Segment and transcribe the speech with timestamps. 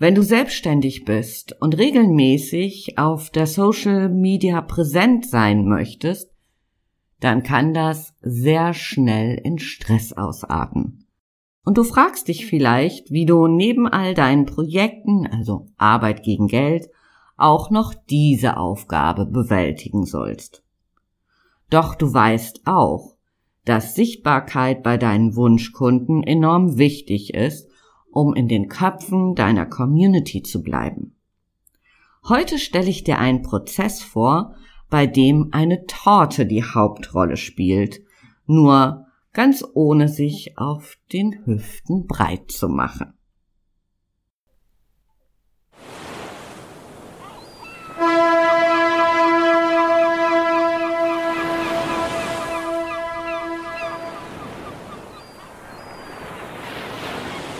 [0.00, 6.30] Wenn du selbstständig bist und regelmäßig auf der Social Media präsent sein möchtest,
[7.18, 11.04] dann kann das sehr schnell in Stress ausarten.
[11.64, 16.88] Und du fragst dich vielleicht, wie du neben all deinen Projekten, also Arbeit gegen Geld,
[17.36, 20.62] auch noch diese Aufgabe bewältigen sollst.
[21.70, 23.16] Doch du weißt auch,
[23.64, 27.67] dass Sichtbarkeit bei deinen Wunschkunden enorm wichtig ist,
[28.10, 31.16] um in den Köpfen deiner Community zu bleiben.
[32.28, 34.54] Heute stelle ich dir einen Prozess vor,
[34.90, 38.00] bei dem eine Torte die Hauptrolle spielt,
[38.46, 43.17] nur ganz ohne sich auf den Hüften breit zu machen.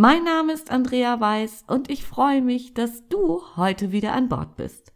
[0.00, 4.54] Mein Name ist Andrea Weiß und ich freue mich, dass du heute wieder an Bord
[4.54, 4.92] bist.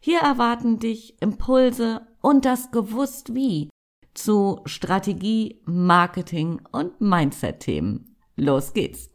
[0.00, 3.68] Hier erwarten dich Impulse und das Gewusst wie
[4.14, 8.16] zu Strategie, Marketing und Mindset-Themen.
[8.36, 9.10] Los geht's!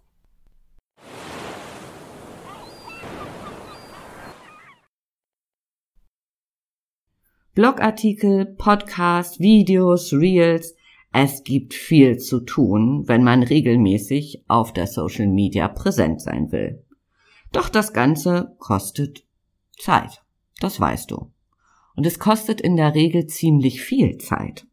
[7.55, 10.75] Blogartikel, Podcast, Videos, Reels,
[11.13, 16.85] es gibt viel zu tun, wenn man regelmäßig auf der Social Media präsent sein will.
[17.51, 19.25] Doch das Ganze kostet
[19.77, 20.23] Zeit.
[20.61, 21.31] Das weißt du.
[21.95, 24.65] Und es kostet in der Regel ziemlich viel Zeit.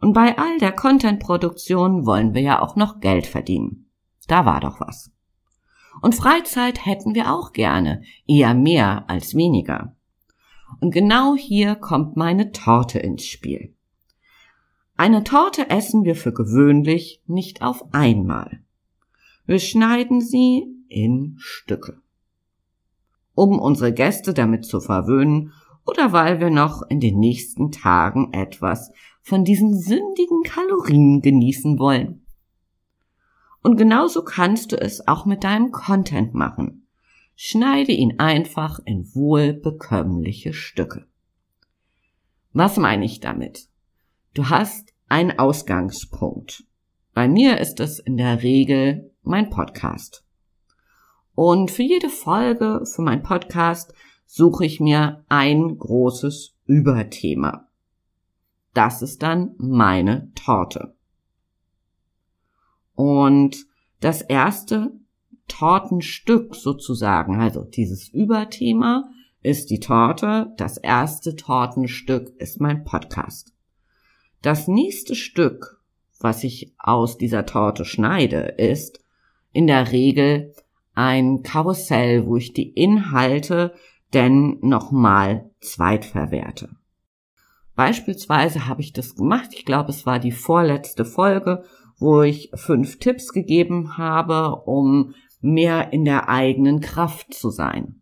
[0.00, 3.88] Und bei all der Content-Produktion wollen wir ja auch noch Geld verdienen.
[4.28, 5.10] Da war doch was.
[6.02, 9.96] Und Freizeit hätten wir auch gerne, eher mehr als weniger.
[10.80, 13.74] Und genau hier kommt meine Torte ins Spiel.
[15.02, 18.60] Eine Torte essen wir für gewöhnlich nicht auf einmal.
[19.46, 22.00] Wir schneiden sie in Stücke.
[23.34, 25.54] Um unsere Gäste damit zu verwöhnen
[25.84, 28.92] oder weil wir noch in den nächsten Tagen etwas
[29.22, 32.24] von diesen sündigen Kalorien genießen wollen.
[33.60, 36.86] Und genauso kannst du es auch mit deinem Content machen.
[37.34, 41.08] Schneide ihn einfach in wohlbekömmliche Stücke.
[42.52, 43.66] Was meine ich damit?
[44.34, 46.64] Du hast einen Ausgangspunkt.
[47.12, 50.24] Bei mir ist es in der Regel mein Podcast.
[51.34, 53.92] Und für jede Folge für mein Podcast
[54.24, 57.68] suche ich mir ein großes Überthema.
[58.72, 60.96] Das ist dann meine Torte.
[62.94, 63.66] Und
[64.00, 64.92] das erste
[65.46, 69.10] Tortenstück sozusagen, also dieses Überthema
[69.42, 73.52] ist die Torte, das erste Tortenstück ist mein Podcast.
[74.42, 75.80] Das nächste Stück,
[76.18, 78.98] was ich aus dieser Torte schneide, ist
[79.52, 80.52] in der Regel
[80.94, 83.72] ein Karussell, wo ich die Inhalte
[84.12, 86.70] denn nochmal zweitverwerte.
[87.76, 91.64] Beispielsweise habe ich das gemacht, ich glaube es war die vorletzte Folge,
[91.98, 98.00] wo ich fünf Tipps gegeben habe, um mehr in der eigenen Kraft zu sein.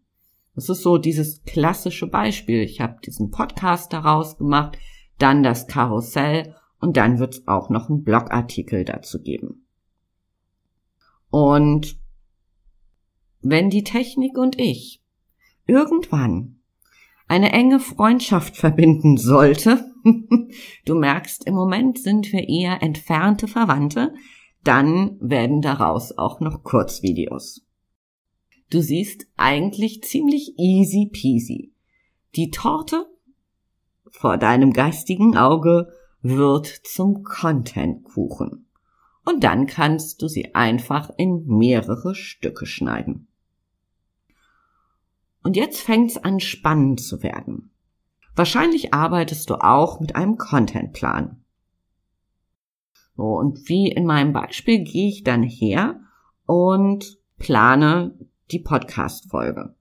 [0.54, 2.62] Das ist so dieses klassische Beispiel.
[2.62, 4.76] Ich habe diesen Podcast daraus gemacht,
[5.22, 9.66] dann das Karussell und dann wird es auch noch einen Blogartikel dazu geben.
[11.30, 11.98] Und
[13.40, 15.02] wenn die Technik und ich
[15.66, 16.60] irgendwann
[17.28, 19.92] eine enge Freundschaft verbinden sollte,
[20.84, 24.14] du merkst, im Moment sind wir eher entfernte Verwandte,
[24.64, 27.64] dann werden daraus auch noch Kurzvideos.
[28.70, 31.72] Du siehst eigentlich ziemlich easy peasy.
[32.36, 33.06] Die Torte
[34.10, 35.92] vor deinem geistigen Auge
[36.22, 38.66] wird zum Contentkuchen.
[39.24, 43.28] Und dann kannst du sie einfach in mehrere Stücke schneiden.
[45.42, 47.70] Und jetzt fängt's an spannend zu werden.
[48.34, 51.44] Wahrscheinlich arbeitest du auch mit einem Contentplan.
[53.16, 56.00] So, und wie in meinem Beispiel gehe ich dann her
[56.46, 58.18] und plane
[58.50, 59.74] die Podcast-Folge.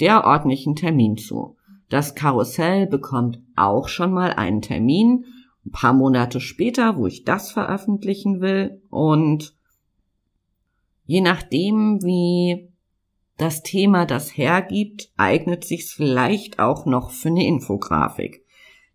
[0.00, 1.57] Der ordne ich einen Termin zu.
[1.88, 5.24] Das Karussell bekommt auch schon mal einen Termin,
[5.64, 8.82] ein paar Monate später, wo ich das veröffentlichen will.
[8.90, 9.54] Und
[11.04, 12.72] je nachdem, wie
[13.36, 18.44] das Thema das hergibt, eignet sich's vielleicht auch noch für eine Infografik.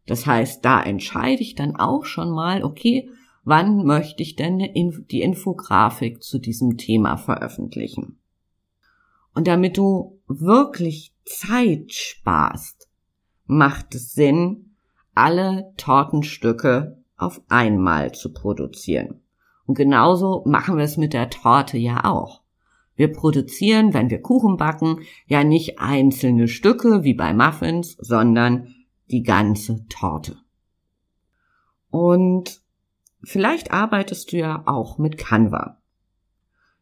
[0.05, 3.09] Das heißt, da entscheide ich dann auch schon mal, okay,
[3.43, 8.19] wann möchte ich denn die Infografik zu diesem Thema veröffentlichen?
[9.33, 12.89] Und damit du wirklich Zeit sparst,
[13.45, 14.75] macht es Sinn,
[15.15, 19.21] alle Tortenstücke auf einmal zu produzieren.
[19.65, 22.41] Und genauso machen wir es mit der Torte ja auch.
[22.95, 28.67] Wir produzieren, wenn wir Kuchen backen, ja nicht einzelne Stücke wie bei Muffins, sondern
[29.09, 30.37] die ganze Torte.
[31.89, 32.61] Und
[33.23, 35.79] vielleicht arbeitest du ja auch mit Canva.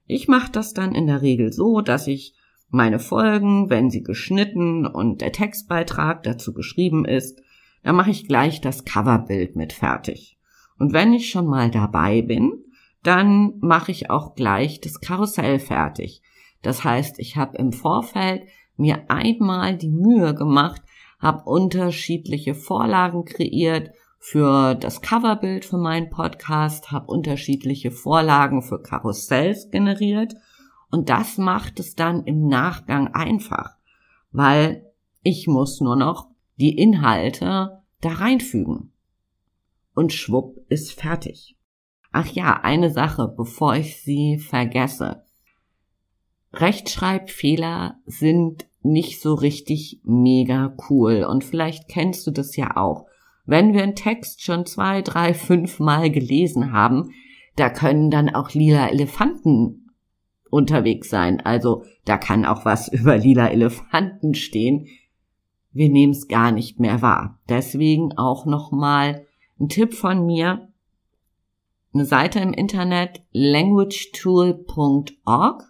[0.06, 2.36] Ich mache das dann in der Regel so, dass ich
[2.72, 7.42] meine Folgen, wenn sie geschnitten und der Textbeitrag dazu geschrieben ist,
[7.84, 10.38] dann mache ich gleich das Coverbild mit fertig.
[10.80, 12.64] Und wenn ich schon mal dabei bin,
[13.04, 16.22] dann mache ich auch gleich das Karussell fertig.
[16.62, 18.44] Das heißt, ich habe im Vorfeld
[18.78, 20.82] mir einmal die Mühe gemacht,
[21.20, 29.72] habe unterschiedliche Vorlagen kreiert für das Coverbild für meinen Podcast, habe unterschiedliche Vorlagen für Karussells
[29.72, 30.36] generiert
[30.92, 33.78] und das macht es dann im Nachgang einfach,
[34.32, 34.86] weil
[35.24, 36.28] ich muss nur noch
[36.58, 38.92] die Inhalte da reinfügen.
[39.96, 41.58] Und schwupp ist fertig.
[42.12, 45.24] Ach ja, eine Sache, bevor ich sie vergesse.
[46.54, 53.06] Rechtschreibfehler sind nicht so richtig mega cool und vielleicht kennst du das ja auch.
[53.46, 57.12] Wenn wir einen Text schon zwei, drei, fünf Mal gelesen haben,
[57.56, 59.91] da können dann auch lila Elefanten
[60.52, 61.44] unterwegs sein.
[61.44, 64.86] Also da kann auch was über lila Elefanten stehen.
[65.72, 67.40] Wir nehmen es gar nicht mehr wahr.
[67.50, 69.26] Deswegen auch nochmal
[69.60, 70.68] ein Tipp von mir.
[71.94, 75.64] Eine Seite im Internet languagetool.org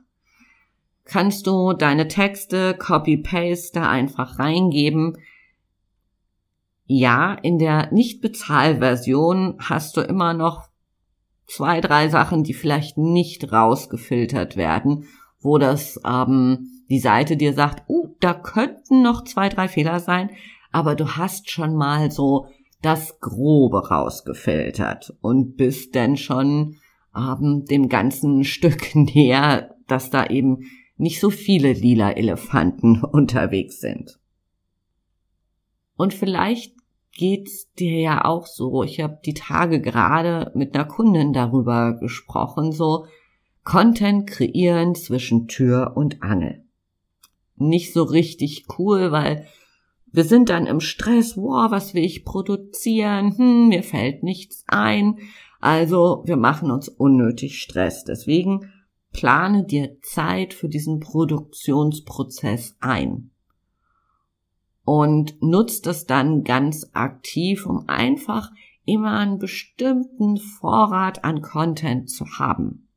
[1.04, 5.18] kannst du deine Texte copy-paste einfach reingeben.
[6.86, 10.71] Ja, in der Nicht-Bezahl-Version hast du immer noch
[11.52, 15.06] zwei, drei Sachen, die vielleicht nicht rausgefiltert werden,
[15.42, 20.30] wo das ähm, die Seite dir sagt, uh, da könnten noch zwei, drei Fehler sein,
[20.72, 22.48] aber du hast schon mal so
[22.82, 26.78] das Grobe rausgefiltert und bist dann schon
[27.16, 30.60] ähm, dem ganzen Stück näher, dass da eben
[30.98, 34.20] nicht so viele lila Elefanten unterwegs sind.
[35.98, 36.81] Und vielleicht
[37.14, 38.84] geht's dir ja auch so.
[38.84, 43.06] Ich habe die Tage gerade mit einer Kundin darüber gesprochen, so
[43.64, 46.64] Content kreieren zwischen Tür und Angel.
[47.58, 49.48] Nicht so richtig cool, weil
[50.12, 53.38] wir sind dann im Stress, wow, was will ich produzieren?
[53.38, 55.20] Hm, mir fällt nichts ein.
[55.60, 58.04] Also wir machen uns unnötig Stress.
[58.04, 58.72] Deswegen
[59.14, 63.32] plane dir Zeit für diesen Produktionsprozess ein
[64.94, 68.52] und nutzt es dann ganz aktiv, um einfach
[68.84, 72.90] immer einen bestimmten Vorrat an Content zu haben.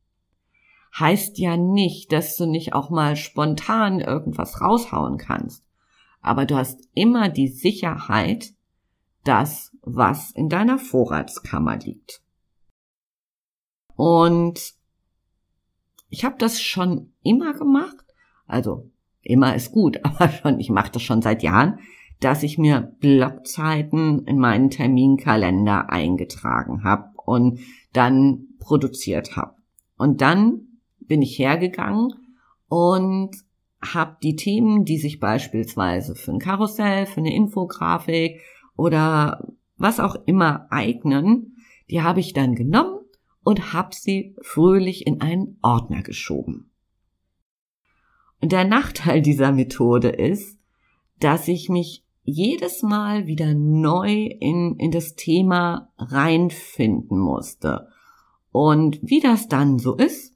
[0.98, 5.64] Heißt ja nicht, dass du nicht auch mal spontan irgendwas raushauen kannst,
[6.20, 8.54] aber du hast immer die Sicherheit,
[9.22, 12.22] dass was in deiner Vorratskammer liegt.
[13.94, 14.74] Und
[16.08, 18.04] ich habe das schon immer gemacht,
[18.48, 18.90] also
[19.24, 21.78] immer ist gut, aber schon, ich mache das schon seit Jahren,
[22.20, 27.60] dass ich mir Blockzeiten in meinen Terminkalender eingetragen habe und
[27.92, 29.56] dann produziert habe.
[29.96, 30.68] Und dann
[31.00, 32.14] bin ich hergegangen
[32.68, 33.36] und
[33.82, 38.40] habe die Themen, die sich beispielsweise für ein Karussell, für eine Infografik
[38.76, 41.56] oder was auch immer eignen,
[41.90, 43.00] die habe ich dann genommen
[43.42, 46.70] und habe sie fröhlich in einen Ordner geschoben.
[48.44, 50.58] Und der Nachteil dieser Methode ist,
[51.18, 57.88] dass ich mich jedes Mal wieder neu in, in das Thema reinfinden musste.
[58.52, 60.34] Und wie das dann so ist,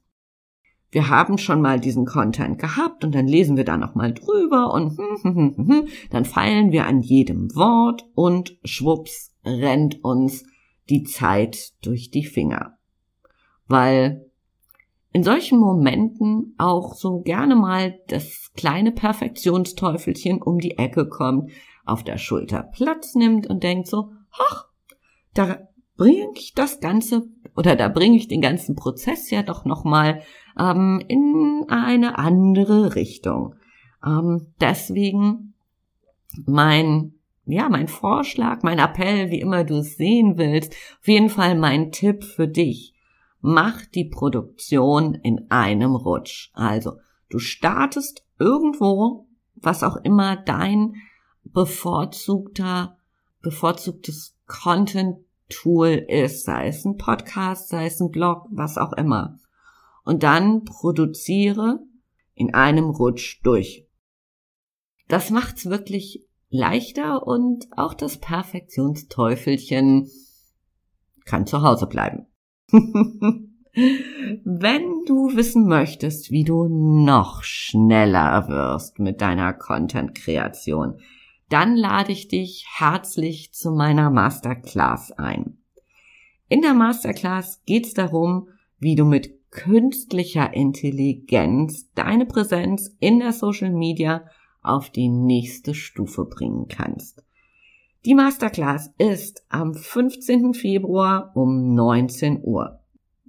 [0.89, 4.97] wir haben schon mal diesen Content gehabt und dann lesen wir da nochmal drüber und
[6.09, 10.47] dann feilen wir an jedem Wort und schwupps rennt uns
[10.89, 12.75] die Zeit durch die Finger.
[13.67, 14.28] Weil
[15.11, 21.51] in solchen Momenten auch so gerne mal das kleine Perfektionsteufelchen um die Ecke kommt,
[21.85, 24.67] auf der Schulter Platz nimmt und denkt so, ach,
[25.33, 30.21] da bringe ich das Ganze oder da bringe ich den ganzen Prozess ja doch nochmal
[30.57, 33.55] ähm, in eine andere Richtung.
[34.05, 35.53] Ähm, deswegen
[36.45, 37.13] mein
[37.45, 41.91] ja, mein Vorschlag, mein Appell, wie immer du es sehen willst, auf jeden Fall mein
[41.91, 42.93] Tipp für dich.
[43.41, 46.51] Mach die Produktion in einem Rutsch.
[46.53, 46.97] Also,
[47.29, 50.95] du startest irgendwo, was auch immer dein
[51.43, 52.97] bevorzugter,
[53.41, 55.17] bevorzugtes Content
[55.49, 59.39] Tool ist, sei es ein Podcast, sei es ein Blog, was auch immer.
[60.03, 61.79] Und dann produziere
[62.35, 63.87] in einem Rutsch durch.
[65.07, 70.09] Das macht's wirklich leichter und auch das Perfektionsteufelchen
[71.25, 72.27] kann zu Hause bleiben.
[74.43, 80.99] Wenn du wissen möchtest, wie du noch schneller wirst mit deiner Content-Kreation,
[81.49, 85.57] dann lade ich dich herzlich zu meiner Masterclass ein.
[86.47, 88.49] In der Masterclass geht es darum,
[88.79, 94.25] wie du mit künstlicher Intelligenz deine Präsenz in der Social Media
[94.61, 97.23] auf die nächste Stufe bringen kannst.
[98.05, 100.53] Die Masterclass ist am 15.
[100.53, 102.79] Februar um 19 Uhr.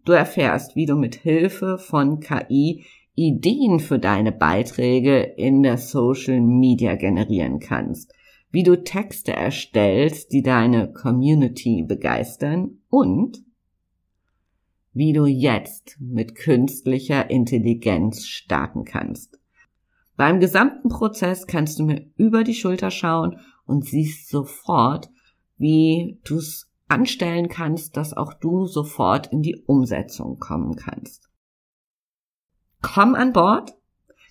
[0.05, 2.85] Du erfährst, wie du mit Hilfe von KI
[3.17, 8.15] Ideen für deine Beiträge in der Social Media generieren kannst,
[8.53, 13.43] wie du Texte erstellst, die deine Community begeistern und
[14.93, 19.40] wie du jetzt mit künstlicher Intelligenz starten kannst.
[20.21, 25.09] Beim gesamten Prozess kannst du mir über die Schulter schauen und siehst sofort,
[25.57, 31.31] wie du es anstellen kannst, dass auch du sofort in die Umsetzung kommen kannst.
[32.83, 33.73] Komm an Bord.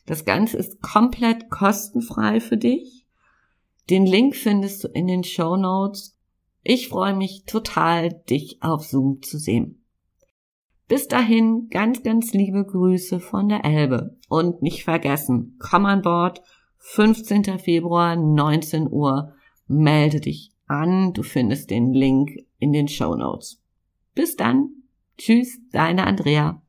[0.05, 3.07] Das Ganze ist komplett kostenfrei für dich.
[3.89, 6.15] Den Link findest du in den Show Notes.
[6.61, 9.78] Ich freue mich total, dich auf Zoom zu sehen.
[10.89, 14.17] Bis dahin ganz, ganz liebe Grüße von der Elbe.
[14.27, 16.41] Und nicht vergessen, komm an Bord,
[16.79, 17.59] 15.
[17.59, 19.35] Februar, 19 Uhr.
[19.67, 23.61] Melde dich an, du findest den Link in den Show Notes.
[24.15, 24.71] Bis dann.
[25.15, 26.59] Tschüss, deine Andrea.